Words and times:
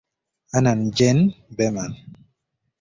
"Amann 0.57 0.89
gen. 0.91 1.31
Behmann". 1.51 1.95